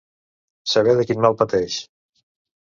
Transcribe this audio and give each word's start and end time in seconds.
Saber 0.75 0.95
de 1.01 1.05
quin 1.11 1.23
mal 1.27 1.39
pateix. 1.45 1.79